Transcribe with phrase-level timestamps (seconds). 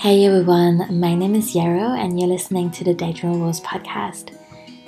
[0.00, 4.34] Hey everyone, my name is Yarrow, and you're listening to the Daydream Wars podcast.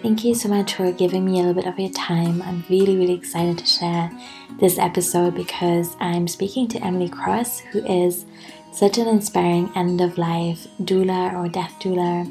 [0.00, 2.40] Thank you so much for giving me a little bit of your time.
[2.40, 4.10] I'm really, really excited to share
[4.58, 8.24] this episode because I'm speaking to Emily Cross, who is
[8.72, 12.24] such an inspiring end of life doula or death doula.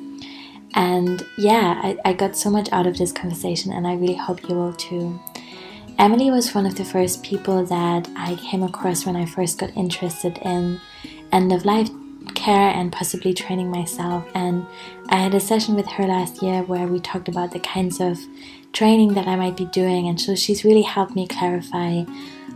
[0.73, 4.49] And yeah, I, I got so much out of this conversation, and I really hope
[4.49, 5.19] you will too.
[5.99, 9.69] Emily was one of the first people that I came across when I first got
[9.77, 10.81] interested in
[11.31, 11.91] end of life
[12.35, 14.25] care and possibly training myself.
[14.33, 14.65] And
[15.09, 18.19] I had a session with her last year where we talked about the kinds of
[18.73, 20.07] training that I might be doing.
[20.07, 22.03] And so she's really helped me clarify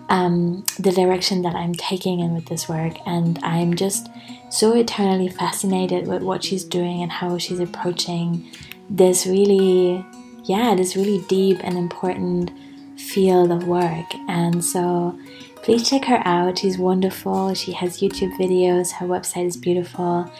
[0.10, 2.98] um, the direction that I'm taking in with this work.
[3.06, 4.10] And I'm just
[4.50, 8.50] so eternally fascinated with what she's doing and how she's approaching
[8.90, 10.06] this really,
[10.44, 12.52] yeah, this really deep and important
[12.98, 14.06] field of work.
[14.28, 15.20] And so
[15.66, 16.60] Please check her out.
[16.60, 17.56] She's wonderful.
[17.56, 18.92] She has YouTube videos.
[18.92, 20.32] Her website is beautiful.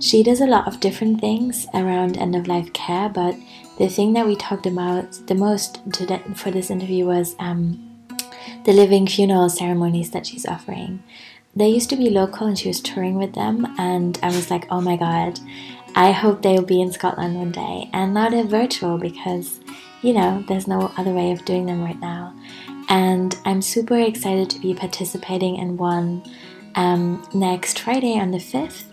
[0.00, 3.34] She does a lot of different things around end of life care, but
[3.78, 5.80] the thing that we talked about the most
[6.34, 7.96] for this interview was um,
[8.66, 11.02] the living funeral ceremonies that she's offering.
[11.54, 14.66] They used to be local and she was touring with them, and I was like,
[14.68, 15.40] oh my god,
[15.94, 17.88] I hope they'll be in Scotland one day.
[17.94, 19.58] And now they're virtual because,
[20.02, 22.34] you know, there's no other way of doing them right now
[22.88, 26.22] and I'm super excited to be participating in one
[26.74, 28.84] um, next Friday on the 5th.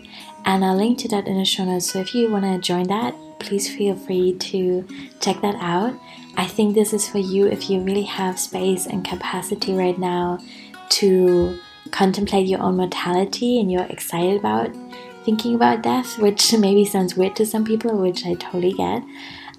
[0.46, 1.90] And I'll link to that in the show notes.
[1.90, 4.86] So if you want to join that, please feel free to
[5.20, 5.94] check that out.
[6.36, 10.38] I think this is for you if you really have space and capacity right now
[10.90, 11.58] to
[11.90, 14.74] contemplate your own mortality and you're excited about
[15.24, 19.02] thinking about death, which maybe sounds weird to some people, which I totally get.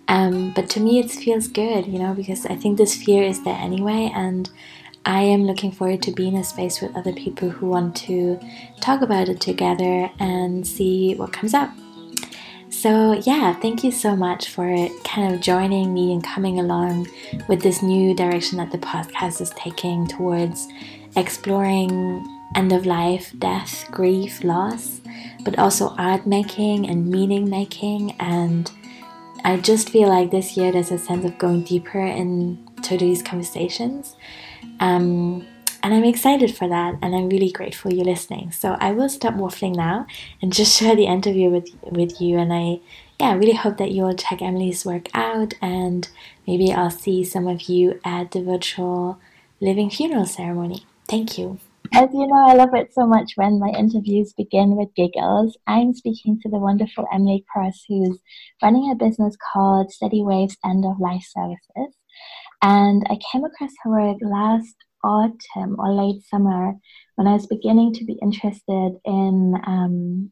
[0.07, 3.43] Um, but to me, it feels good, you know, because I think this fear is
[3.43, 4.49] there anyway, and
[5.05, 8.39] I am looking forward to being in a space with other people who want to
[8.81, 11.71] talk about it together and see what comes up.
[12.69, 17.07] So, yeah, thank you so much for kind of joining me and coming along
[17.47, 20.67] with this new direction that the podcast is taking towards
[21.15, 25.01] exploring end of life, death, grief, loss,
[25.44, 28.71] but also art making and meaning making and
[29.45, 34.16] I just feel like this year there's a sense of going deeper into these conversations.
[34.79, 35.45] Um,
[35.83, 38.51] and I'm excited for that, and I'm really grateful you're listening.
[38.51, 40.07] So I will stop waffling now
[40.41, 42.39] and just share the interview with with you.
[42.39, 42.79] And I,
[43.19, 46.09] yeah, really hope that you'll check Emily's work out, and
[46.47, 49.19] maybe I'll see some of you at the virtual
[49.62, 50.88] living funeral ceremony.
[51.07, 51.59] Thank you.
[51.94, 55.57] As you know, I love it so much when my interviews begin with giggles.
[55.68, 58.19] I'm speaking to the wonderful Emily Cross, who's
[58.62, 61.95] running a business called Steady Waves End of Life Services.
[62.62, 66.74] And I came across her work last autumn or late summer
[67.16, 70.31] when I was beginning to be interested in um,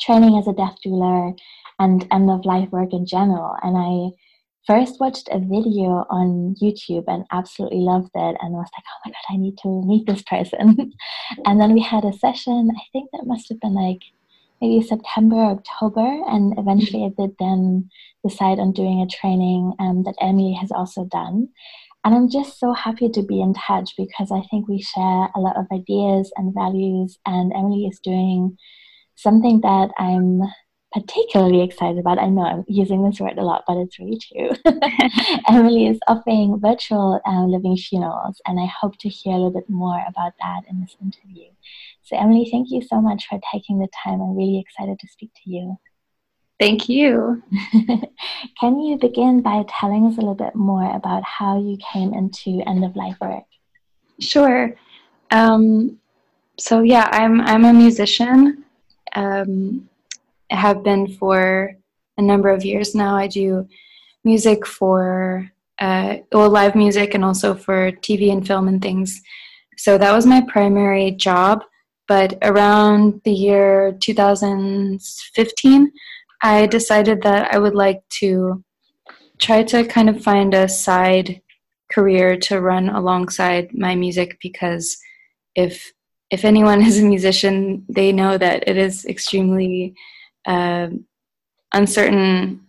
[0.00, 1.36] training as a death doula
[1.78, 3.56] and end of life work in general.
[3.62, 4.16] And I
[4.66, 9.12] first watched a video on YouTube and absolutely loved it and was like, oh my
[9.12, 10.92] god, I need to meet this person.
[11.44, 14.00] and then we had a session, I think that must have been like
[14.60, 17.88] maybe September, October, and eventually I did then
[18.26, 21.48] decide on doing a training um, that Emily has also done.
[22.04, 25.40] And I'm just so happy to be in touch because I think we share a
[25.40, 28.56] lot of ideas and values, and Emily is doing
[29.16, 30.40] something that I'm
[30.96, 34.50] particularly excited about, I know I'm using this word a lot, but it's really true.
[35.48, 39.68] Emily is offering virtual uh, living funerals, and I hope to hear a little bit
[39.68, 41.48] more about that in this interview.
[42.02, 44.22] So, Emily, thank you so much for taking the time.
[44.22, 45.76] I'm really excited to speak to you.
[46.58, 47.42] Thank you.
[48.58, 52.62] Can you begin by telling us a little bit more about how you came into
[52.66, 53.44] end of life work?
[54.18, 54.74] Sure.
[55.30, 55.98] Um,
[56.58, 58.64] so yeah, I'm I'm a musician.
[59.14, 59.90] Um,
[60.50, 61.76] have been for
[62.18, 63.16] a number of years now.
[63.16, 63.68] I do
[64.24, 69.20] music for uh, well, live music and also for TV and film and things.
[69.76, 71.62] So that was my primary job.
[72.08, 75.92] But around the year 2015,
[76.42, 78.64] I decided that I would like to
[79.38, 81.42] try to kind of find a side
[81.90, 84.96] career to run alongside my music because
[85.54, 85.92] if
[86.30, 89.94] if anyone is a musician, they know that it is extremely
[90.46, 90.88] uh,
[91.72, 92.60] uncertain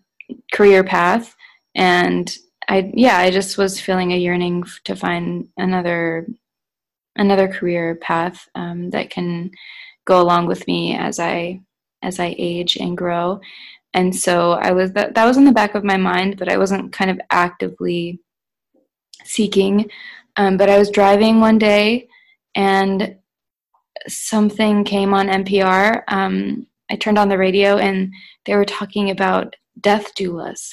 [0.51, 1.35] career path.
[1.75, 2.35] And
[2.69, 6.27] i yeah i just was feeling a yearning to find another
[7.15, 9.49] another career path um, that can
[10.05, 11.59] go along with me as i
[12.03, 13.39] as i age and grow.
[13.93, 16.57] And so i was that that was in the back of my mind but i
[16.57, 18.19] wasn't kind of actively
[19.23, 19.89] seeking.
[20.35, 22.07] Um, but i was driving one day
[22.53, 23.15] and
[24.07, 28.13] something came on npr um, I turned on the radio and
[28.45, 30.69] they were talking about death doulas.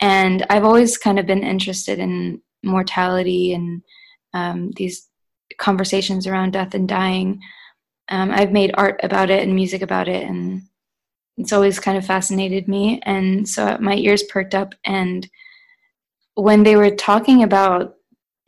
[0.00, 3.82] And I've always kind of been interested in mortality and
[4.32, 5.08] um, these
[5.58, 7.40] conversations around death and dying.
[8.08, 10.62] Um, I've made art about it and music about it, and
[11.36, 13.00] it's always kind of fascinated me.
[13.04, 14.74] And so my ears perked up.
[14.84, 15.28] And
[16.34, 17.94] when they were talking about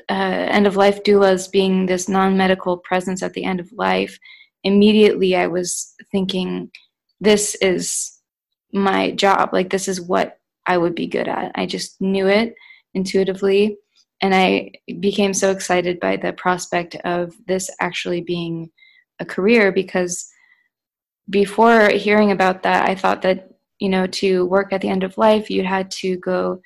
[0.09, 4.19] uh, end of life doulas being this non medical presence at the end of life,
[4.65, 6.71] immediately I was thinking,
[7.23, 8.19] this is
[8.73, 9.51] my job.
[9.53, 11.53] Like, this is what I would be good at.
[11.55, 12.55] I just knew it
[12.95, 13.79] intuitively.
[14.21, 18.71] And I became so excited by the prospect of this actually being
[19.21, 20.29] a career because
[21.31, 25.17] before hearing about that, I thought that, you know, to work at the end of
[25.17, 26.61] life, you had to go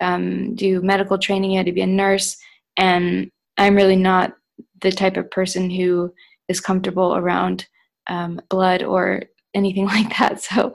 [0.00, 2.38] um, do medical training, you had to be a nurse.
[2.78, 4.32] And I'm really not
[4.80, 6.14] the type of person who
[6.48, 7.66] is comfortable around
[8.06, 9.24] um, blood or
[9.54, 10.42] anything like that.
[10.42, 10.72] So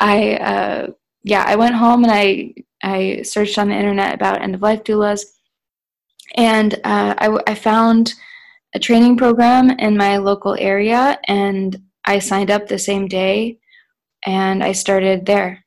[0.00, 0.86] I, uh,
[1.22, 4.84] yeah, I went home and I, I searched on the internet about end of life
[4.84, 5.22] doulas.
[6.36, 8.14] And uh, I, I found
[8.74, 13.58] a training program in my local area and I signed up the same day
[14.26, 15.64] and I started there.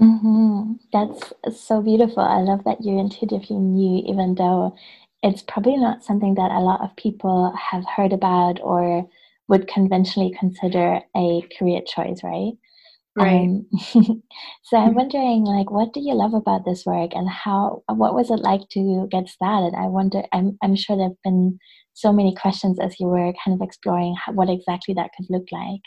[0.00, 0.72] Mm-hmm.
[0.92, 2.22] That's so beautiful.
[2.22, 4.76] I love that you intuitively knew, even though
[5.22, 9.08] it's probably not something that a lot of people have heard about or
[9.48, 12.52] would conventionally consider a career choice, right?
[13.14, 13.42] Right.
[13.42, 13.66] Um,
[14.64, 17.82] so I'm wondering, like, what do you love about this work, and how?
[17.88, 19.76] What was it like to get started?
[19.76, 20.22] I wonder.
[20.32, 21.58] I'm I'm sure there've been
[21.92, 25.44] so many questions as you were kind of exploring how, what exactly that could look
[25.52, 25.82] like.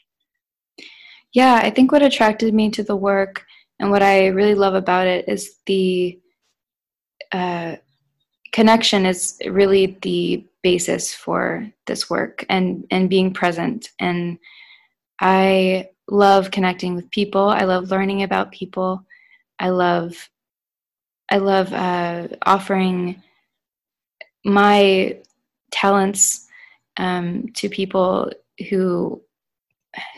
[1.33, 3.43] Yeah, I think what attracted me to the work
[3.79, 6.19] and what I really love about it is the
[7.31, 7.75] uh,
[8.55, 13.89] connection is really the basis for this work and and being present.
[13.99, 14.39] And
[15.19, 17.49] i love connecting with people.
[17.49, 19.05] I love learning about people.
[19.59, 20.29] I love
[21.29, 23.21] i love uh, offering
[24.45, 25.17] my
[25.71, 26.47] talents
[26.95, 28.31] um, to people
[28.69, 29.21] who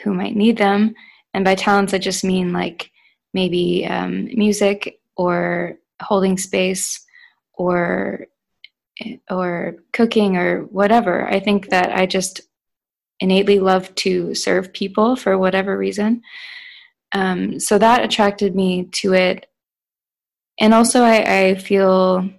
[0.04, 0.94] who might need them.
[1.34, 2.92] And by talents i just mean like
[3.34, 7.07] maybe um, music or holding space
[7.58, 8.28] or
[9.30, 11.28] or cooking or whatever.
[11.28, 12.42] I think that I just
[13.20, 16.22] innately love to serve people for whatever reason.
[17.14, 19.48] Um, so that attracted me to it.
[20.60, 22.30] And also, I, I feel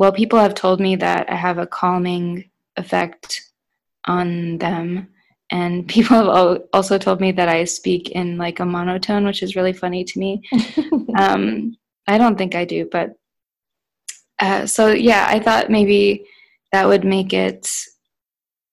[0.00, 3.42] well, people have told me that I have a calming effect
[4.06, 5.08] on them.
[5.50, 9.56] And people have also told me that I speak in like a monotone, which is
[9.56, 10.42] really funny to me.
[11.18, 11.76] um,
[12.10, 13.14] I don't think I do, but
[14.38, 16.26] uh, so yeah, I thought maybe
[16.72, 17.70] that would make it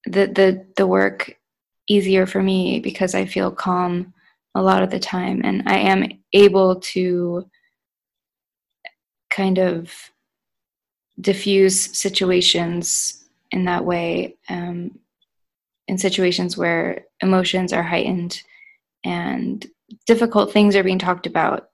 [0.06, 1.38] the the the work
[1.88, 4.14] easier for me because I feel calm
[4.56, 7.50] a lot of the time, and I am able to
[9.30, 9.94] kind of
[11.20, 14.36] diffuse situations in that way.
[14.50, 15.00] Um,
[15.88, 18.42] in situations where emotions are heightened
[19.04, 19.66] and
[20.06, 21.70] difficult things are being talked about.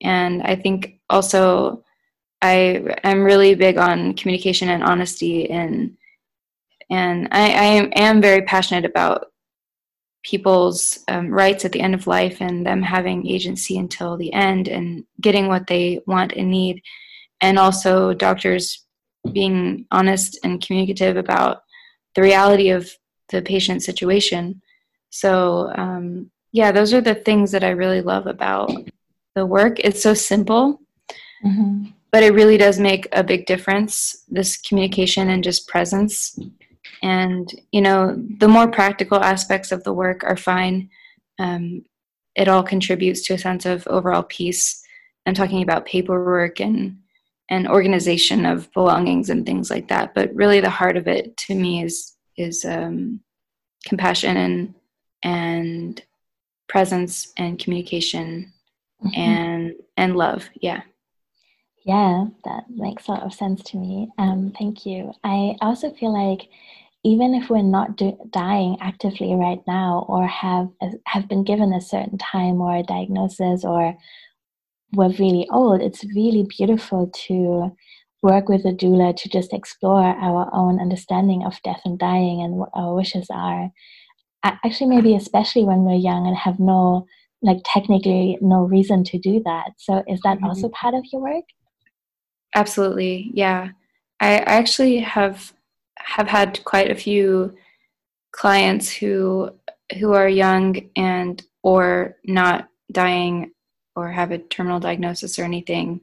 [0.00, 1.84] And I think also
[2.42, 5.96] I I'm really big on communication and honesty and
[6.90, 9.26] and I, I am, am very passionate about
[10.22, 14.68] people's um, rights at the end of life and them having agency until the end
[14.68, 16.82] and getting what they want and need.
[17.40, 18.84] And also doctors
[19.32, 21.62] being honest and communicative about
[22.14, 22.90] the reality of
[23.28, 24.62] the patient situation.
[25.10, 28.70] So um, yeah those are the things that i really love about
[29.34, 29.78] the work.
[29.80, 30.80] It's so simple
[31.44, 31.90] mm-hmm.
[32.10, 36.38] But it really does make a big difference this communication and just presence.
[37.02, 40.90] And you know the more practical aspects of the work are fine.
[41.38, 41.84] Um,
[42.34, 44.82] it all contributes to a sense of overall peace.
[45.26, 46.98] I'm talking about paperwork and
[47.50, 50.14] and organization of belongings and things like that.
[50.14, 53.20] But really the heart of it to me is is um,
[53.86, 54.74] compassion and
[55.22, 56.02] and
[56.68, 58.52] presence and communication
[59.04, 59.20] mm-hmm.
[59.20, 60.48] and and love.
[60.60, 60.80] Yeah
[61.88, 64.10] yeah, that makes a lot of sense to me.
[64.18, 65.14] Um, thank you.
[65.24, 66.50] I also feel like
[67.02, 70.68] even if we're not do- dying actively right now, or have
[71.06, 73.96] have been given a certain time or a diagnosis, or
[74.92, 77.74] we're really old, it's really beautiful to
[78.22, 82.54] work with a doula to just explore our own understanding of death and dying and
[82.56, 83.70] what our wishes are.
[84.44, 87.06] Actually, maybe especially when we're young and have no,
[87.40, 89.70] like, technically no reason to do that.
[89.78, 90.46] So, is that mm-hmm.
[90.46, 91.44] also part of your work?
[92.54, 93.70] Absolutely, yeah.
[94.20, 95.52] I, I actually have
[95.98, 97.54] have had quite a few
[98.32, 99.50] clients who
[99.98, 103.52] who are young and or not dying
[103.96, 106.00] or have a terminal diagnosis or anything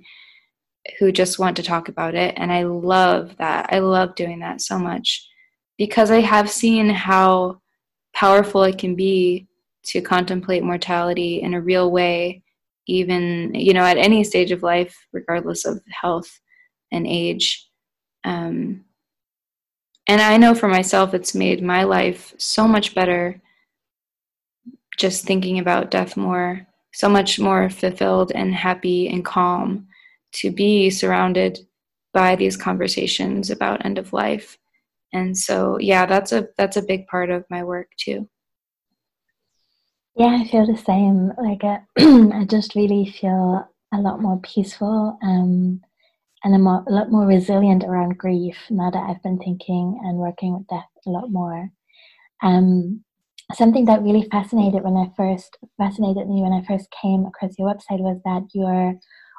[1.00, 4.62] who just want to talk about it and i love that i love doing that
[4.62, 5.28] so much
[5.78, 7.60] because i have seen how
[8.14, 9.48] powerful it can be
[9.84, 12.42] to contemplate mortality in a real way
[12.88, 16.39] even you know at any stage of life regardless of health
[16.92, 17.68] and age.
[18.24, 18.86] Um,
[20.08, 23.39] and i know for myself it's made my life so much better
[24.98, 26.65] just thinking about death more
[26.96, 29.86] so much more fulfilled and happy and calm
[30.32, 31.60] to be surrounded
[32.13, 34.58] by these conversations about end of life.
[35.12, 38.30] And so yeah that's a that's a big part of my work too
[40.16, 41.80] yeah i feel the same like uh,
[42.36, 45.80] i just really feel a lot more peaceful um,
[46.44, 50.18] and a, more, a lot more resilient around grief now that i've been thinking and
[50.18, 51.70] working with death a lot more
[52.44, 53.04] um,
[53.54, 57.68] something that really fascinated when i first fascinated me when i first came across your
[57.68, 58.96] website was that you're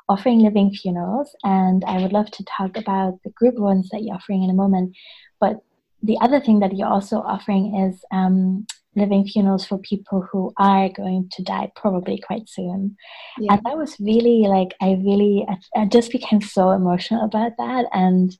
[0.08, 4.14] offering living funerals, and I would love to talk about the group ones that you're
[4.14, 4.96] offering in a moment.
[5.40, 5.56] But
[6.02, 10.88] the other thing that you're also offering is um, living funerals for people who are
[10.88, 12.96] going to die probably quite soon.
[13.38, 13.52] Yeah.
[13.52, 17.86] And that was really like, I really, I, I just became so emotional about that
[17.92, 18.36] and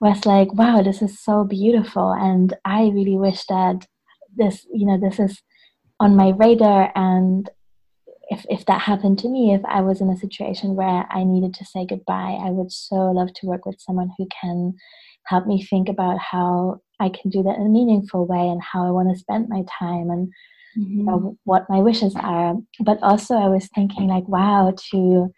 [0.00, 2.12] was like, wow, this is so beautiful.
[2.12, 3.86] And I really wish that
[4.34, 5.40] this, you know, this is
[6.00, 7.48] on my radar and
[8.30, 11.54] if, if that happened to me, if I was in a situation where I needed
[11.54, 14.74] to say goodbye, I would so love to work with someone who can
[15.26, 18.86] help me think about how I can do that in a meaningful way and how
[18.86, 20.28] I want to spend my time and
[20.76, 20.98] mm-hmm.
[20.98, 21.28] you know, mm-hmm.
[21.44, 22.54] what my wishes are.
[22.80, 25.32] But also, I was thinking like, wow, to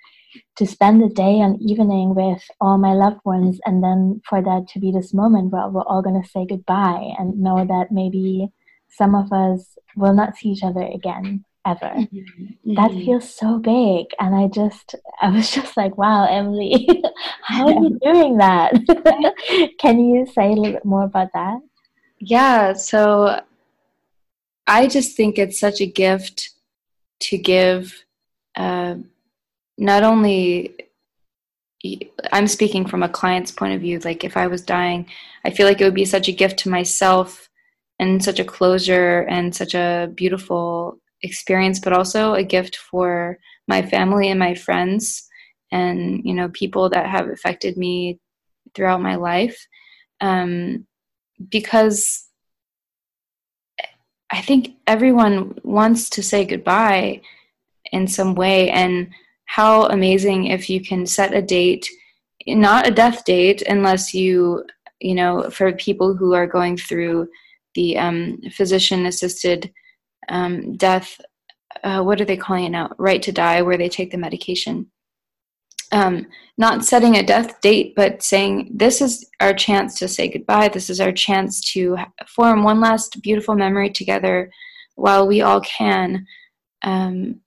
[0.58, 4.68] to spend the day and evening with all my loved ones, and then for that
[4.72, 8.48] to be this moment where we're all going to say goodbye and know that maybe
[8.88, 11.94] some of us will not see each other again ever.
[11.94, 12.75] Mm-hmm.
[12.75, 13.04] That mm-hmm.
[13.04, 14.06] feels so big.
[14.20, 16.88] And I just, I was just like, wow, Emily,
[17.42, 18.73] how are you doing that?
[19.78, 21.58] Can you say a little bit more about that?
[22.18, 22.73] Yeah.
[22.73, 23.42] So
[24.66, 26.50] I just think it's such a gift
[27.18, 28.04] to give
[28.56, 28.96] uh,
[29.78, 30.75] not only
[32.32, 33.99] I'm speaking from a client's point of view.
[34.00, 35.06] Like, if I was dying,
[35.44, 37.49] I feel like it would be such a gift to myself
[37.99, 43.82] and such a closure and such a beautiful experience, but also a gift for my
[43.82, 45.28] family and my friends
[45.73, 48.20] and you know people that have affected me
[48.75, 49.66] throughout my life.
[50.20, 50.87] Um,
[51.50, 52.26] because
[54.30, 57.20] I think everyone wants to say goodbye
[57.92, 59.08] in some way and
[59.44, 61.88] how amazing if you can set a date
[62.46, 64.64] not a death date unless you
[65.00, 67.28] you know for people who are going through
[67.75, 69.73] the um, physician assisted
[70.28, 71.21] um, death,
[71.85, 72.90] uh, what are they calling it now?
[72.99, 74.90] Right to die, where they take the medication.
[75.92, 76.26] Um,
[76.59, 80.68] not setting a death date, but saying this is our chance to say goodbye.
[80.68, 84.50] This is our chance to form one last beautiful memory together
[84.97, 86.26] while we all can.
[86.83, 87.40] Um,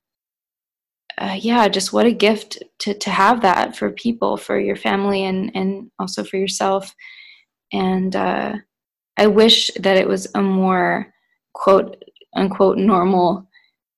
[1.18, 5.26] uh, yeah, just what a gift to, to have that for people, for your family,
[5.26, 6.96] and, and also for yourself.
[7.74, 8.56] And uh,
[9.18, 11.14] I wish that it was a more,
[11.54, 12.02] quote,
[12.36, 13.48] unquote normal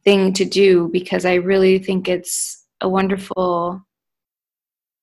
[0.04, 3.82] thing to do because I really think it's a wonderful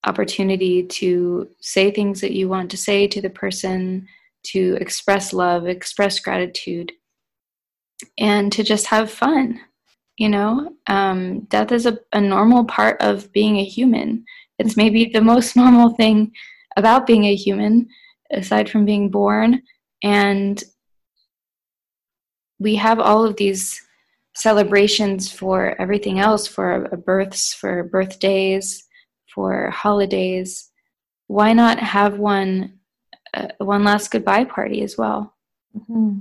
[0.05, 4.07] opportunity to say things that you want to say to the person,
[4.45, 6.93] to express love, express gratitude,
[8.19, 9.61] and to just have fun.
[10.17, 14.25] You know, um, death is a, a normal part of being a human.
[14.59, 16.33] It's maybe the most normal thing
[16.77, 17.89] about being a human,
[18.33, 19.63] aside from being born.
[20.03, 20.63] And
[22.59, 23.81] we have all of these
[24.35, 28.88] celebrations for everything else for births for birthdays
[29.35, 30.71] for holidays.
[31.27, 32.79] Why not have one
[33.35, 35.35] uh, one last goodbye party as well?
[35.77, 36.19] Mm-hmm.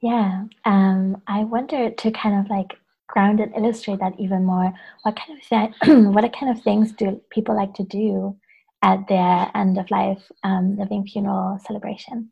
[0.00, 4.72] yeah um, i wonder to kind of like ground and illustrate that even more
[5.02, 5.70] what kind of that
[6.14, 8.36] what kind of things do people like to do
[8.82, 12.30] at their end of life um, living funeral celebration?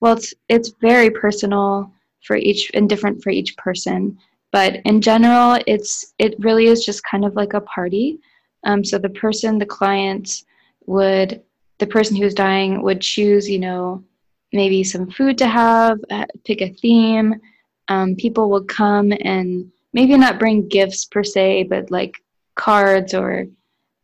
[0.00, 1.92] Well it's it's very personal
[2.24, 4.18] for each and different for each person.
[4.52, 8.18] But in general it's it really is just kind of like a party.
[8.64, 10.42] Um, so the person the client
[10.86, 11.42] would
[11.78, 14.04] the person who's dying would choose you know
[14.52, 17.40] maybe some food to have uh, pick a theme.
[17.88, 22.16] Um, people will come and maybe not bring gifts per se but like
[22.54, 23.46] cards or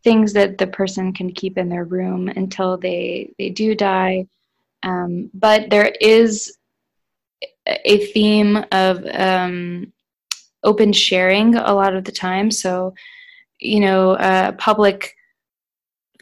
[0.02, 4.26] things that the person can keep in their room until they they do die.
[4.82, 6.56] Um, but there is
[7.66, 9.92] a theme of um,
[10.62, 12.50] open sharing a lot of the time.
[12.50, 12.94] So,
[13.58, 15.14] you know, a public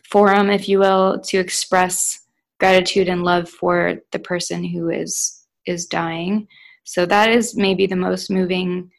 [0.04, 2.20] forum, if you will, to express
[2.58, 6.48] gratitude and love for the person who is is dying.
[6.84, 8.90] So that is maybe the most moving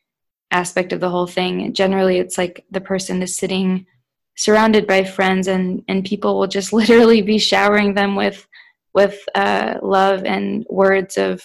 [0.51, 1.73] aspect of the whole thing.
[1.73, 3.85] Generally, it's like the person is sitting
[4.35, 8.47] surrounded by friends, and and people will just literally be showering them with
[8.93, 11.41] with uh, love and words of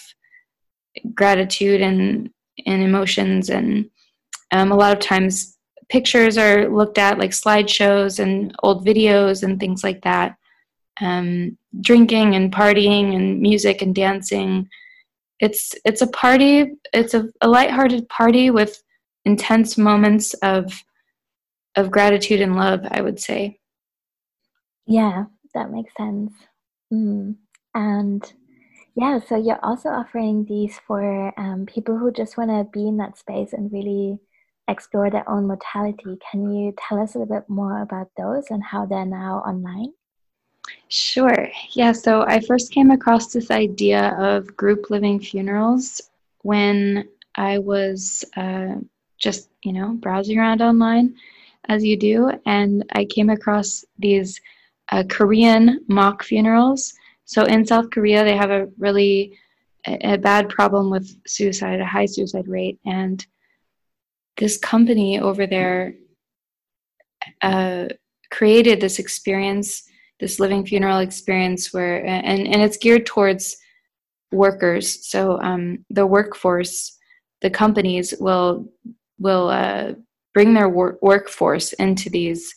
[1.13, 2.29] gratitude and
[2.65, 3.49] and emotions.
[3.49, 3.89] And
[4.51, 5.57] um, a lot of times
[5.89, 10.35] pictures are looked at like slideshows and old videos and things like that.
[11.01, 14.69] Um, drinking and partying and music and dancing.
[15.39, 18.81] It's it's a party it's a, a lighthearted party with
[19.25, 20.81] intense moments of
[21.75, 23.59] of gratitude and love i would say.
[24.87, 25.25] Yeah
[25.55, 26.31] that makes sense.
[26.93, 27.35] Mm.
[27.73, 28.33] and
[28.95, 32.97] yeah, so you're also offering these for um, people who just want to be in
[32.97, 34.19] that space and really
[34.69, 36.17] explore their own mortality.
[36.31, 39.91] Can you tell us a little bit more about those and how they're now online?
[40.87, 41.49] Sure.
[41.71, 46.01] Yeah, so I first came across this idea of group living funerals
[46.43, 48.75] when I was uh,
[49.17, 51.15] just, you know, browsing around online
[51.67, 54.39] as you do, and I came across these
[54.89, 56.93] uh, Korean mock funerals
[57.25, 59.37] so in South Korea, they have a really
[59.87, 63.25] a, bad problem with suicide, a high suicide rate, and
[64.37, 65.95] this company over there
[67.41, 67.85] uh,
[68.31, 69.83] created this experience,
[70.19, 73.57] this living funeral experience, where and and it's geared towards
[74.31, 75.07] workers.
[75.07, 76.97] So um, the workforce,
[77.41, 78.71] the companies will
[79.17, 79.93] will uh,
[80.33, 82.53] bring their wor- workforce into these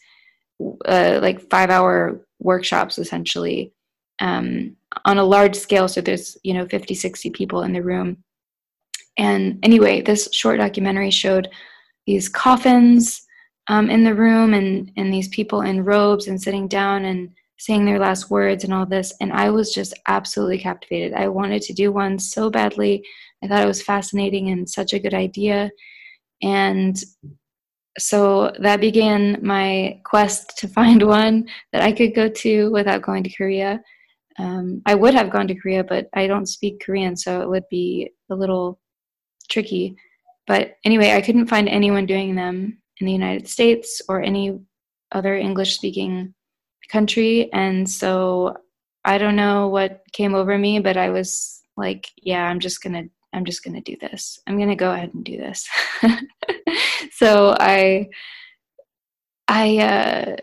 [0.84, 3.72] uh, like five hour workshops essentially
[4.20, 5.88] um, on a large scale.
[5.88, 8.22] So there's, you know, 50, 60 people in the room.
[9.18, 11.48] And anyway, this short documentary showed
[12.06, 13.22] these coffins
[13.68, 17.84] um, in the room and, and these people in robes and sitting down and saying
[17.84, 19.12] their last words and all this.
[19.20, 21.12] And I was just absolutely captivated.
[21.14, 23.04] I wanted to do one so badly.
[23.42, 25.70] I thought it was fascinating and such a good idea.
[26.42, 26.96] And
[27.98, 33.24] so that began my quest to find one that I could go to without going
[33.24, 33.82] to Korea.
[34.38, 37.64] Um, I would have gone to Korea, but I don't speak Korean, so it would
[37.70, 38.80] be a little
[39.48, 39.96] tricky.
[40.46, 44.58] But anyway, I couldn't find anyone doing them in the United States or any
[45.12, 46.34] other English speaking
[46.90, 47.52] country.
[47.52, 48.56] And so
[49.04, 52.94] I don't know what came over me, but I was like, yeah, I'm just going
[52.94, 54.40] to I'm just going to do this.
[54.46, 55.68] I'm going to go ahead and do this.
[57.12, 58.08] so I
[59.48, 60.36] I uh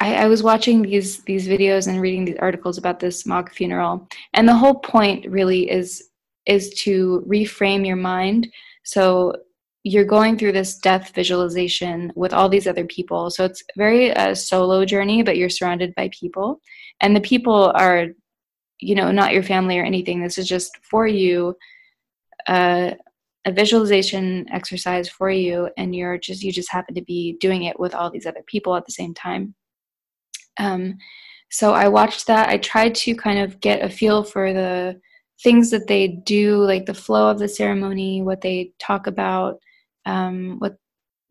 [0.00, 4.08] I, I, was watching these these videos and reading these articles about this mock funeral,
[4.34, 6.10] and the whole point really is
[6.46, 8.48] is to reframe your mind.
[8.82, 9.34] So
[9.84, 13.30] you're going through this death visualization with all these other people.
[13.30, 16.60] So it's very a solo journey, but you're surrounded by people,
[17.00, 18.06] and the people are,
[18.80, 20.22] you know, not your family or anything.
[20.22, 21.56] This is just for you.
[22.46, 22.92] Uh,
[23.46, 27.80] a visualization exercise for you and you're just you just happen to be doing it
[27.80, 29.54] with all these other people at the same time
[30.60, 30.98] um,
[31.50, 32.48] so I watched that.
[32.48, 35.00] I tried to kind of get a feel for the
[35.42, 39.58] things that they do, like the flow of the ceremony, what they talk about,
[40.06, 40.76] um, what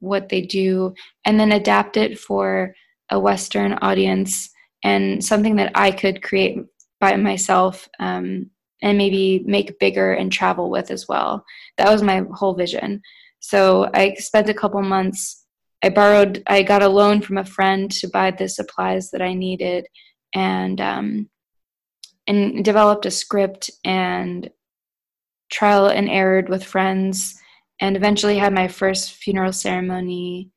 [0.02, 0.94] what they do,
[1.26, 2.74] and then adapt it for
[3.12, 4.50] a Western audience
[4.84, 6.58] and something that I could create
[7.00, 8.50] by myself um,
[8.82, 11.44] and maybe make bigger and travel with as well.
[11.78, 13.02] That was my whole vision.
[13.40, 15.46] So I spent a couple months
[15.84, 19.34] I borrowed, I got a loan from a friend to buy the supplies that I
[19.34, 19.88] needed,
[20.36, 21.30] and um,
[22.28, 24.50] and developed a script and
[25.52, 27.40] trial and errored with friends,
[27.80, 30.52] and eventually had my first funeral ceremony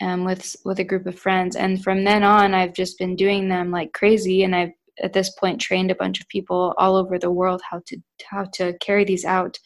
[0.00, 1.56] um, with with a group of friends.
[1.56, 5.30] And from then on, I've just been doing them like crazy, and I've at this
[5.30, 7.96] point trained a bunch of people all over the world how to
[8.30, 9.58] how to carry these out,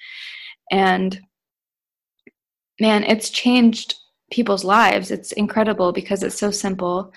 [0.70, 1.20] and
[2.80, 3.96] man, it's changed
[4.33, 5.11] people's lives.
[5.12, 7.12] It's incredible because it's so simple.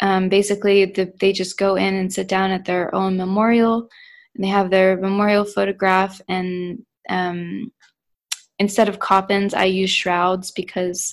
[0.00, 3.88] Um, basically, the, they just go in and sit down at their own memorial,
[4.34, 6.20] and they have their memorial photograph.
[6.28, 7.72] And um,
[8.58, 11.12] instead of coffins, I use shrouds because,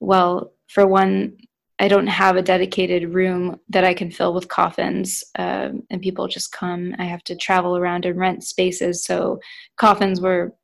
[0.00, 1.36] well, for one,
[1.80, 6.28] I don't have a dedicated room that I can fill with coffins, um, and people
[6.28, 6.94] just come.
[6.98, 9.40] I have to travel around and rent spaces, so
[9.76, 10.54] coffins were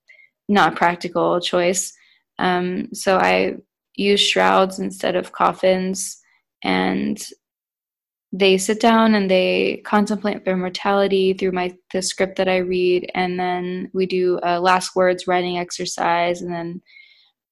[0.48, 1.92] not a practical choice.
[2.38, 3.56] Um, so I
[3.94, 6.20] use shrouds instead of coffins
[6.62, 7.22] and
[8.32, 13.10] they sit down and they contemplate their mortality through my the script that I read,
[13.14, 16.82] and then we do a last words writing exercise, and then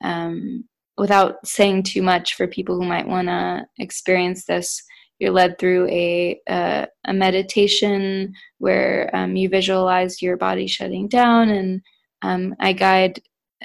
[0.05, 0.65] um,
[0.97, 4.81] without saying too much for people who might want to experience this,
[5.19, 11.49] you're led through a a, a meditation where um, you visualize your body shutting down,
[11.49, 11.81] and
[12.23, 13.21] um, I guide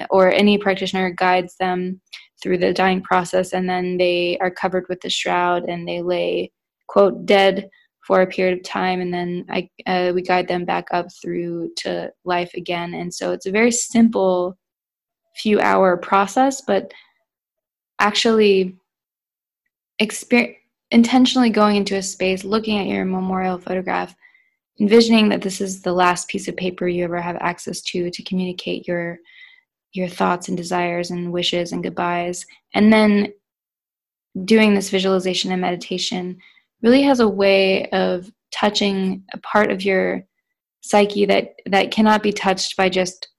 [0.10, 2.02] or any practitioner guides them
[2.44, 6.52] through the dying process, and then they are covered with the shroud and they lay
[6.88, 7.70] quote dead
[8.06, 11.72] for a period of time and then I, uh, we guide them back up through
[11.78, 12.94] to life again.
[12.94, 14.58] And so it's a very simple
[15.38, 16.94] few hour process but
[18.00, 18.76] actually
[20.00, 20.58] experience
[20.92, 24.16] intentionally going into a space looking at your memorial photograph
[24.80, 28.22] envisioning that this is the last piece of paper you ever have access to to
[28.24, 29.18] communicate your
[29.94, 32.46] your thoughts and desires and wishes and goodbyes.
[32.74, 33.34] And then
[34.46, 36.38] doing this visualization and meditation
[36.82, 40.24] really has a way of touching a part of your
[40.82, 43.30] psyche that that cannot be touched by just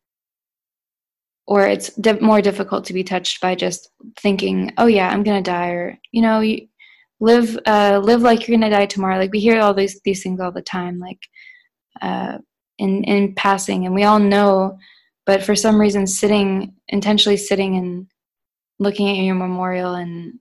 [1.46, 5.42] or it's di- more difficult to be touched by just thinking oh yeah i'm gonna
[5.42, 6.66] die or you know you
[7.20, 9.18] live uh, live like you're gonna die tomorrow.
[9.18, 11.20] Like we hear all these these things all the time like
[12.02, 12.38] uh,
[12.78, 13.86] in in passing.
[13.86, 14.78] And we all know
[15.26, 18.06] but for some reason sitting intentionally sitting and
[18.78, 20.38] looking at your memorial and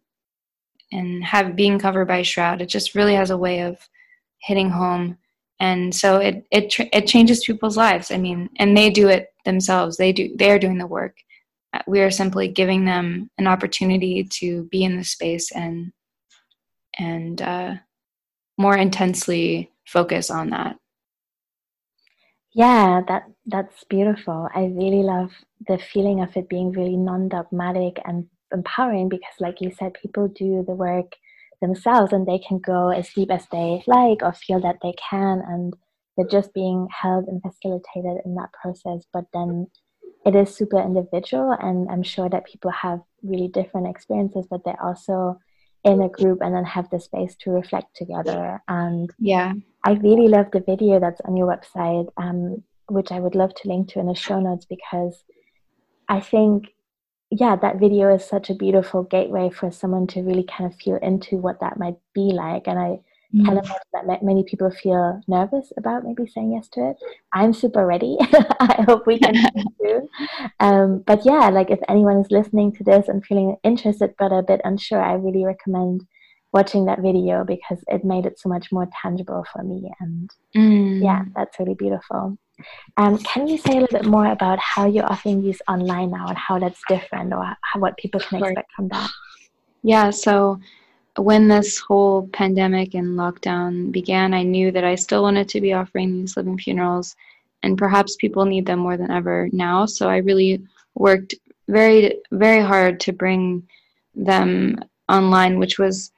[0.92, 3.78] and have being covered by a shroud it just really has a way of
[4.44, 5.18] hitting home.
[5.60, 8.12] And so it it it changes people's lives.
[8.12, 9.98] I mean and they do it themselves.
[9.98, 11.18] They do they are doing the work.
[11.74, 15.92] Uh, we are simply giving them an opportunity to be in the space and
[17.00, 17.76] and uh,
[18.58, 20.78] more intensely focus on that
[22.54, 25.32] yeah that that's beautiful i really love
[25.68, 30.64] the feeling of it being really non-dogmatic and empowering because, like you said, people do
[30.66, 31.16] the work
[31.62, 35.42] themselves and they can go as deep as they like or feel that they can,
[35.48, 35.74] and
[36.16, 39.06] they're just being held and facilitated in that process.
[39.12, 39.68] But then
[40.26, 44.82] it is super individual, and I'm sure that people have really different experiences, but they're
[44.82, 45.40] also
[45.84, 48.62] in a group and then have the space to reflect together.
[48.68, 53.36] And yeah, I really love the video that's on your website, um, which I would
[53.36, 55.24] love to link to in the show notes because
[56.08, 56.74] I think
[57.40, 60.98] yeah, that video is such a beautiful gateway for someone to really kind of feel
[60.98, 62.68] into what that might be like.
[62.68, 63.00] And I
[63.34, 63.46] mm.
[63.46, 66.98] kind of imagine that many people feel nervous about maybe saying yes to it.
[67.34, 68.18] I'm super ready.
[68.60, 69.34] I hope we can
[69.82, 70.10] too.
[70.60, 74.44] Um, but yeah, like if anyone is listening to this and feeling interested but a
[74.44, 76.06] bit unsure, I really recommend
[76.54, 79.92] watching that video because it made it so much more tangible for me.
[80.00, 81.04] And mm.
[81.04, 82.38] yeah, that's really beautiful.
[82.98, 86.28] Um, can you say a little bit more about how you're offering these online now
[86.28, 88.50] and how that's different or how, what people can sure.
[88.50, 89.10] expect from that?
[89.82, 90.60] Yeah, so
[91.18, 95.74] when this whole pandemic and lockdown began, I knew that I still wanted to be
[95.74, 97.16] offering these living funerals,
[97.64, 99.86] and perhaps people need them more than ever now.
[99.86, 100.62] So I really
[100.96, 101.36] worked
[101.68, 103.68] very, very hard to bring
[104.16, 106.12] them online, which was,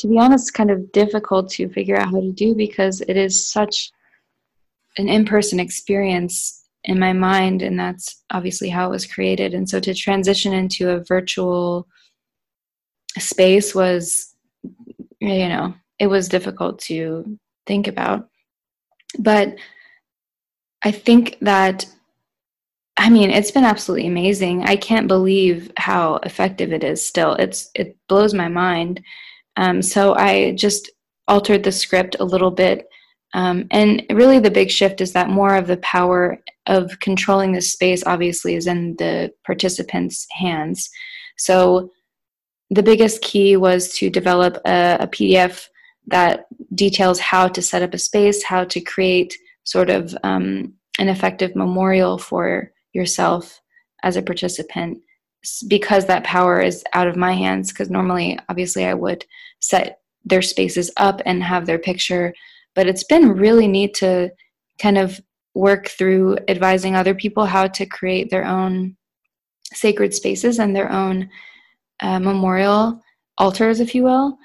[0.00, 3.50] to be honest, kind of difficult to figure out how to do because it is
[3.50, 3.90] such
[4.96, 9.52] an in-person experience in my mind and that's obviously how it was created.
[9.52, 11.86] And so to transition into a virtual
[13.18, 14.34] space was
[15.20, 18.28] you know it was difficult to think about.
[19.18, 19.56] But
[20.82, 21.84] i think that
[22.96, 24.62] i mean it's been absolutely amazing.
[24.62, 27.34] I can't believe how effective it is still.
[27.34, 29.02] It's it blows my mind
[29.56, 30.90] um, so i just
[31.28, 32.86] altered the script a little bit
[33.32, 37.72] um, and really, the big shift is that more of the power of controlling this
[37.72, 40.90] space obviously is in the participants' hands.
[41.38, 41.90] So,
[42.70, 45.66] the biggest key was to develop a, a PDF
[46.06, 51.08] that details how to set up a space, how to create sort of um, an
[51.08, 53.60] effective memorial for yourself
[54.02, 54.98] as a participant
[55.68, 59.24] because that power is out of my hands because normally obviously i would
[59.60, 62.34] set their spaces up and have their picture
[62.74, 64.30] but it's been really neat to
[64.80, 65.20] kind of
[65.54, 68.96] work through advising other people how to create their own
[69.72, 71.28] sacred spaces and their own
[72.00, 73.00] uh, memorial
[73.38, 74.38] altars, if you will.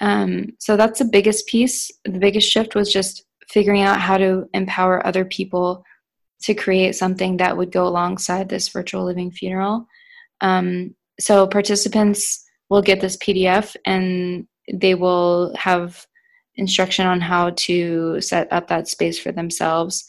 [0.00, 1.90] Um, so that's the biggest piece.
[2.04, 5.84] The biggest shift was just figuring out how to empower other people
[6.42, 9.86] to create something that would go alongside this virtual living funeral.
[10.40, 16.06] Um, so participants will get this PDF and they will have
[16.56, 20.04] instruction on how to set up that space for themselves.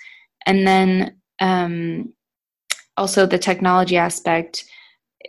[0.45, 2.13] And then um,
[2.95, 4.65] also the technology aspect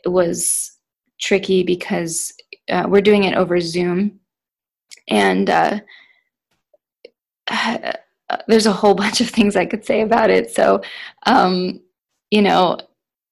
[0.06, 0.72] was
[1.20, 2.32] tricky because
[2.70, 4.20] uh, we're doing it over Zoom.
[5.08, 5.80] and uh,
[8.46, 10.50] there's a whole bunch of things I could say about it.
[10.50, 10.82] So,
[11.26, 11.80] um,
[12.30, 12.78] you know,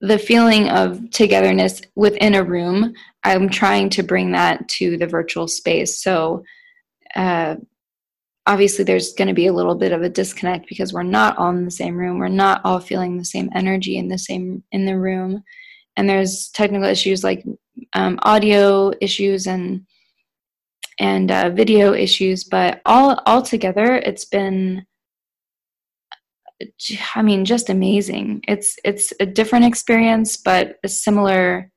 [0.01, 2.93] the feeling of togetherness within a room,
[3.25, 6.03] I'm trying to bring that to the virtual space.
[6.03, 6.45] So,
[7.15, 7.57] uh,
[8.47, 11.51] obviously, there's going to be a little bit of a disconnect because we're not all
[11.51, 12.19] in the same room.
[12.19, 15.43] We're not all feeling the same energy in the same in the room,
[15.97, 17.45] and there's technical issues like
[17.95, 19.87] um, audio issues and
[20.99, 22.45] and uh, video issues.
[22.45, 24.87] But all all together, it's been
[27.15, 28.43] I mean, just amazing.
[28.49, 31.71] It's it's a different experience, but a similar,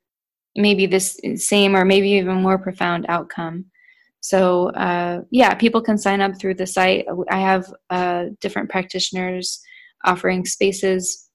[0.55, 3.65] maybe this same or maybe even more profound outcome.
[4.21, 7.05] So uh, yeah, people can sign up through the site.
[7.29, 9.61] I have uh, different practitioners
[10.05, 11.29] offering spaces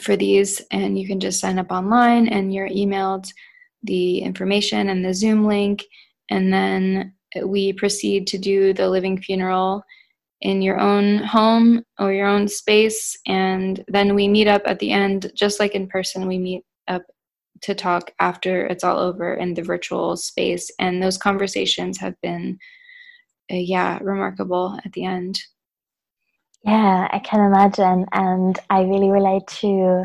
[0.00, 3.30] for these, and you can just sign up online, and you're emailed
[3.82, 5.84] the information and the Zoom link,
[6.30, 9.82] and then we proceed to do the living funeral
[10.42, 14.92] in your own home or your own space and then we meet up at the
[14.92, 17.02] end just like in person we meet up
[17.62, 20.70] to talk after it's all over in the virtual space.
[20.78, 22.58] And those conversations have been
[23.50, 25.40] uh, yeah remarkable at the end.
[26.64, 28.06] Yeah i can imagine.
[28.12, 30.04] And i really relate to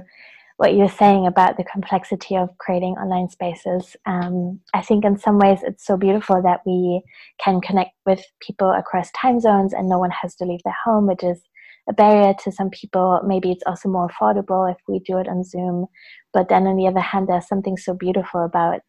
[0.61, 3.95] what you're saying about the complexity of creating online spaces.
[4.05, 7.01] Um, I think in some ways it's so beautiful that we
[7.43, 11.07] can connect with people across time zones and no one has to leave their home,
[11.07, 11.41] which is
[11.89, 13.21] a barrier to some people.
[13.25, 15.87] Maybe it's also more affordable if we do it on Zoom.
[16.31, 18.81] But then on the other hand, there's something so beautiful about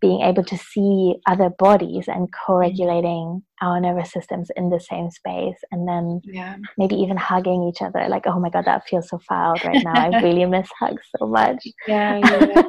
[0.00, 5.58] being able to see other bodies and co-regulating our nervous systems in the same space
[5.72, 6.56] and then yeah.
[6.76, 9.94] maybe even hugging each other like oh my god that feels so foul right now
[9.94, 12.62] i really miss hugs so much yeah, yeah.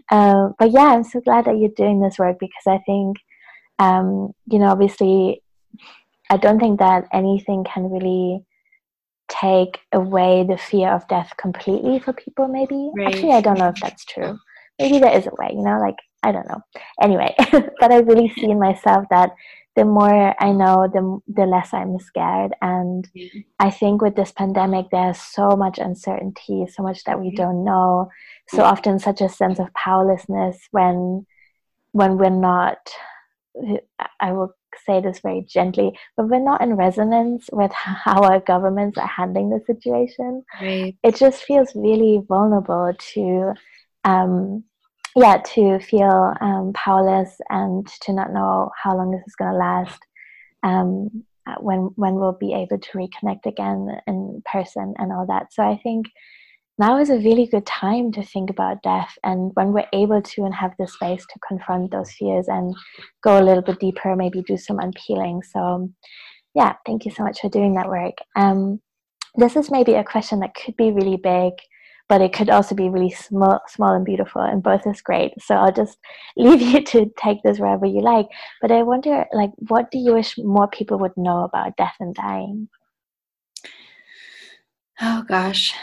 [0.10, 3.16] um, but yeah i'm so glad that you're doing this work because i think
[3.78, 5.42] um, you know obviously
[6.30, 8.44] i don't think that anything can really
[9.28, 13.08] take away the fear of death completely for people maybe right.
[13.08, 14.38] actually i don't know if that's true
[14.78, 16.60] maybe there is a way you know like I don't know.
[17.00, 17.34] Anyway,
[17.80, 19.30] but I really see in myself that
[19.76, 22.52] the more I know, the the less I'm scared.
[22.60, 23.40] And mm-hmm.
[23.60, 28.10] I think with this pandemic, there's so much uncertainty, so much that we don't know.
[28.48, 31.26] So often, such a sense of powerlessness when
[31.92, 32.78] when we're not.
[34.20, 38.98] I will say this very gently, but we're not in resonance with how our governments
[38.98, 40.44] are handling the situation.
[40.60, 40.96] Right.
[41.02, 43.54] It just feels really vulnerable to
[44.04, 44.64] um,
[45.16, 49.58] yeah, to feel um, powerless and to not know how long this is going to
[49.58, 50.00] last.
[50.62, 55.52] Um, uh, when when we'll be able to reconnect again in person and all that.
[55.52, 56.06] So I think
[56.78, 60.44] now is a really good time to think about death, and when we're able to
[60.44, 62.74] and have the space to confront those fears and
[63.22, 65.42] go a little bit deeper, maybe do some unpeeling.
[65.42, 65.88] So
[66.54, 68.14] yeah, thank you so much for doing that work.
[68.34, 68.80] Um,
[69.36, 71.52] this is maybe a question that could be really big
[72.08, 75.32] but it could also be really small, small and beautiful, and both is great.
[75.40, 75.98] So I'll just
[76.36, 78.26] leave you to take this wherever you like.
[78.60, 82.14] But I wonder, like, what do you wish more people would know about death and
[82.14, 82.68] dying?
[85.00, 85.74] Oh gosh,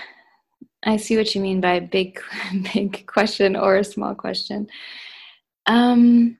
[0.83, 2.19] I see what you mean by big,
[2.73, 4.67] big question or a small question.
[5.65, 6.37] Um,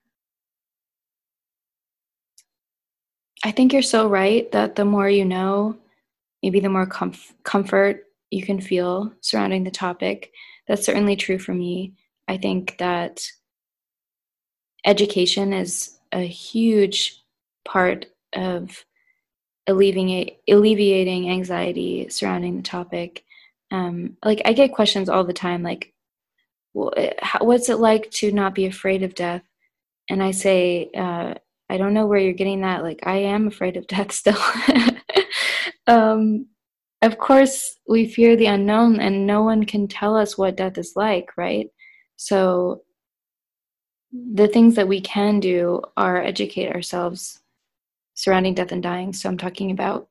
[3.44, 5.76] I think you're so right that the more you know,
[6.42, 8.03] maybe the more comf- comfort
[8.34, 10.32] you can feel surrounding the topic.
[10.66, 11.94] That's certainly true for me.
[12.26, 13.24] I think that
[14.84, 17.22] education is a huge
[17.64, 18.84] part of
[19.66, 23.24] alleviating alleviating anxiety surrounding the topic.
[23.70, 25.92] Um, like I get questions all the time, like,
[26.72, 29.42] "What's it like to not be afraid of death?"
[30.10, 31.34] And I say, uh,
[31.70, 32.82] "I don't know where you're getting that.
[32.82, 34.38] Like, I am afraid of death still."
[35.86, 36.46] um,
[37.04, 40.92] of course we fear the unknown and no one can tell us what death is
[40.96, 41.68] like right?
[42.16, 42.82] So
[44.12, 47.40] the things that we can do are educate ourselves
[48.14, 49.12] surrounding death and dying.
[49.12, 50.08] So i'm talking about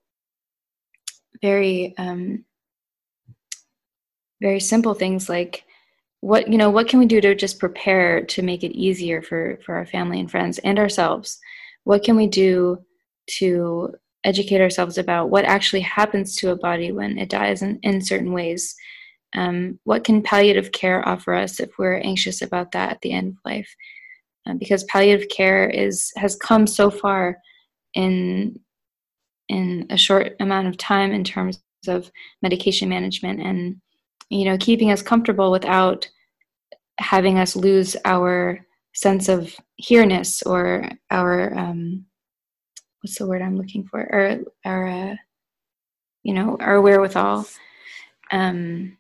[1.42, 2.46] very um,
[4.42, 5.64] very simple things like
[6.20, 9.60] what you know what can we do to just prepare to make it easier for
[9.66, 11.40] for our family and friends and ourselves?
[11.84, 12.84] What can we do
[13.40, 18.02] to educate ourselves about what actually happens to a body when it dies in, in
[18.02, 18.76] certain ways.
[19.36, 23.30] Um, what can palliative care offer us if we're anxious about that at the end
[23.30, 23.74] of life?
[24.48, 27.38] Uh, because palliative care is has come so far
[27.94, 28.60] in
[29.50, 33.76] in a short amount of time in terms of medication management and
[34.30, 36.10] you know keeping us comfortable without
[37.00, 42.06] having us lose our sense of here-ness or our um,
[43.04, 44.00] what's the word I'm looking for?
[44.00, 45.16] Or or uh,
[46.24, 47.46] you know, our wherewithal.
[48.32, 48.98] Um,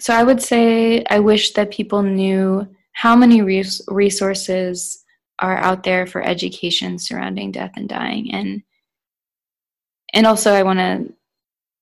[0.00, 5.04] so I would say I wish that people knew how many res- resources
[5.38, 8.62] are out there for education surrounding death and dying, and
[10.12, 11.12] and also I want to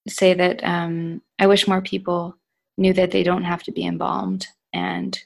[0.08, 2.36] say that um, I wish more people
[2.76, 5.18] knew that they don't have to be embalmed and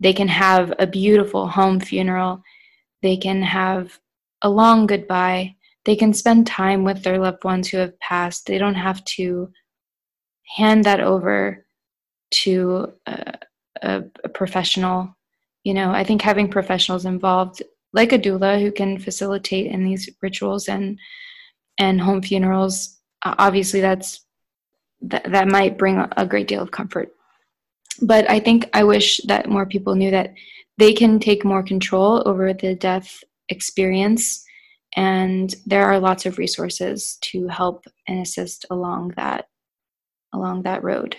[0.00, 2.42] they can have a beautiful home funeral.
[3.02, 3.98] They can have
[4.42, 5.56] a long goodbye.
[5.90, 8.46] They can spend time with their loved ones who have passed.
[8.46, 9.50] They don't have to
[10.56, 11.66] hand that over
[12.42, 13.34] to a,
[13.82, 15.12] a, a professional.
[15.64, 20.08] You know, I think having professionals involved, like a doula, who can facilitate in these
[20.22, 20.96] rituals and
[21.76, 24.24] and home funerals, obviously that's
[25.00, 27.12] that, that might bring a great deal of comfort
[28.00, 30.34] but I think I wish that more people knew that
[30.78, 34.44] they can take more control over the death experience
[34.96, 39.48] and there are lots of resources to help and assist along that
[40.32, 41.16] along that road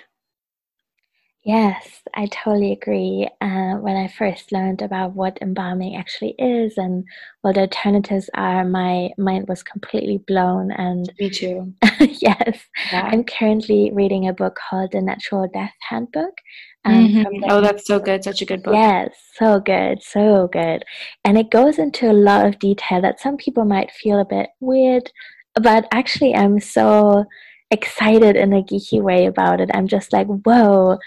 [1.43, 3.27] Yes, I totally agree.
[3.41, 7.03] Uh, when I first learned about what embalming actually is and
[7.41, 10.71] what the alternatives are, my mind was completely blown.
[10.71, 11.73] And me too.
[11.99, 13.09] yes, yeah.
[13.11, 16.33] I'm currently reading a book called The Natural Death Handbook.
[16.83, 17.43] Um, mm-hmm.
[17.49, 18.23] oh, that's so good!
[18.23, 18.73] Such a good book.
[18.73, 20.83] Yes, so good, so good,
[21.23, 24.49] and it goes into a lot of detail that some people might feel a bit
[24.59, 25.11] weird,
[25.55, 27.25] but actually, I'm so
[27.71, 29.69] excited in a geeky way about it.
[29.73, 30.97] I'm just like, whoa,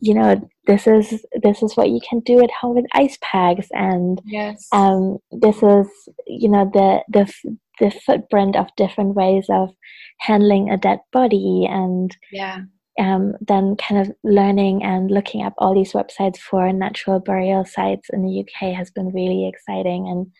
[0.00, 3.68] you know, this is this is what you can do at home with ice packs,
[3.72, 5.88] and yes, um, this is
[6.26, 7.32] you know the the
[7.80, 9.70] the footprint of different ways of
[10.18, 12.60] handling a dead body, and yeah.
[12.98, 18.10] Um, then kind of learning and looking up all these websites for natural burial sites
[18.12, 20.30] in the UK has been really exciting and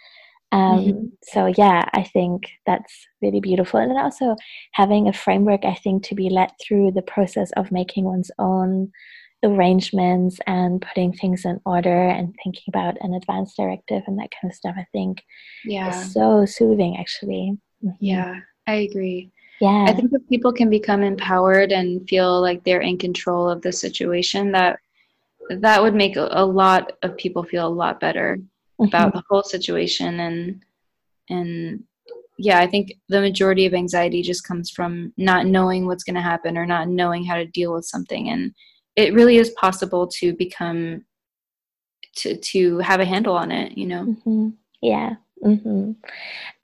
[0.53, 1.07] um, mm-hmm.
[1.25, 4.37] So yeah, I think that's really beautiful, and then also
[4.73, 8.93] having a framework, I think, to be led through the process of making one's own
[9.43, 14.53] arrangements and putting things in order and thinking about an advance directive and that kind
[14.53, 14.75] of stuff.
[14.77, 15.23] I think
[15.65, 17.57] yeah, is so soothing, actually.
[17.83, 17.97] Mm-hmm.
[17.99, 19.33] Yeah, I agree.
[19.63, 23.63] Yeah, I think if people can become empowered and feel like they're in control of
[23.63, 24.81] the situation, that
[25.51, 28.39] that would make a lot of people feel a lot better
[28.81, 29.19] about mm-hmm.
[29.19, 30.19] the whole situation.
[30.19, 30.63] And
[31.31, 31.85] and
[32.39, 36.21] yeah i think the majority of anxiety just comes from not knowing what's going to
[36.21, 38.31] happen or not knowing how to deal with something.
[38.31, 38.55] And
[38.97, 41.05] it really is possible to become
[42.17, 44.05] to to have a handle on it you know?
[44.05, 44.49] Mm-hmm.
[44.83, 45.93] yeah Mm-hmm.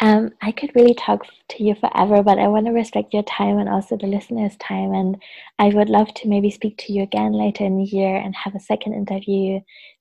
[0.01, 3.59] Um, I could really talk to you forever, but I want to respect your time
[3.59, 4.95] and also the listeners' time.
[4.95, 5.21] And
[5.59, 8.55] I would love to maybe speak to you again later in the year and have
[8.55, 9.61] a second interview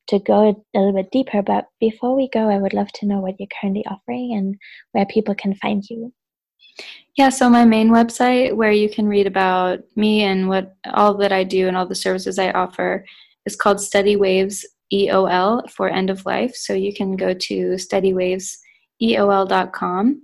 [0.09, 1.41] to go a little bit deeper.
[1.41, 4.55] But before we go, I would love to know what you're currently offering and
[4.91, 6.13] where people can find you.
[7.17, 11.31] Yeah, so my main website where you can read about me and what all that
[11.31, 13.03] I do and all the services I offer
[13.47, 14.63] is called Steady Waves
[14.93, 16.55] EOL for end of life.
[16.55, 17.77] So you can go to
[19.01, 20.21] steadywaveseol.com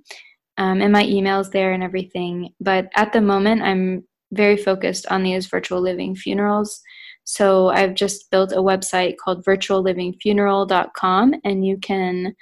[0.57, 2.49] um, and my email's there and everything.
[2.59, 6.81] But at the moment, I'm very focused on these virtual living funerals.
[7.23, 12.35] So I've just built a website called virtuallivingfuneral.com, and you can,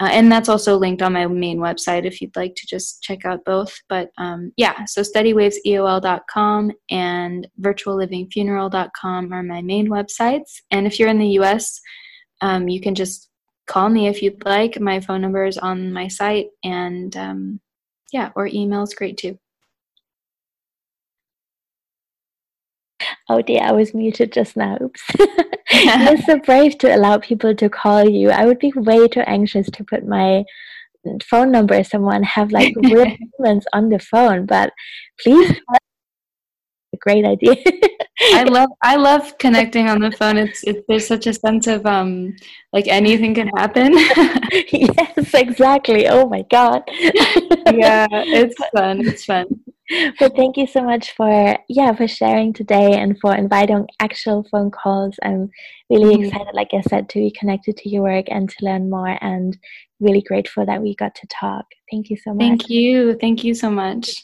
[0.00, 3.24] uh, and that's also linked on my main website if you'd like to just check
[3.24, 3.74] out both.
[3.88, 10.62] But um, yeah, so steadywaveseol.com and virtuallivingfuneral.com are my main websites.
[10.70, 11.80] And if you're in the US,
[12.40, 13.28] um, you can just
[13.66, 14.80] call me if you'd like.
[14.80, 17.60] My phone number is on my site, and um,
[18.12, 19.38] yeah, or email is great too.
[23.28, 24.78] Oh dear, I was muted just now.
[24.80, 25.02] Oops.
[25.72, 28.30] You're so brave to allow people to call you.
[28.30, 30.44] I would be way too anxious to put my
[31.24, 34.72] phone number someone have like weird moments on the phone, but
[35.20, 37.56] please a great idea.
[38.20, 40.36] I love I love connecting on the phone.
[40.36, 42.36] It's it, there's such a sense of um
[42.72, 43.92] like anything can happen.
[44.72, 46.08] yes, exactly.
[46.08, 46.82] Oh my god.
[46.88, 49.06] yeah, it's fun.
[49.06, 49.46] It's fun.
[50.18, 54.70] Well, thank you so much for yeah for sharing today and for inviting actual phone
[54.70, 55.16] calls.
[55.22, 55.50] I'm
[55.90, 56.24] really mm-hmm.
[56.24, 59.18] excited, like I said, to be connected to your work and to learn more.
[59.20, 59.58] And
[60.00, 61.64] really grateful that we got to talk.
[61.90, 62.40] Thank you so much.
[62.40, 63.16] Thank you.
[63.20, 64.22] Thank you so much.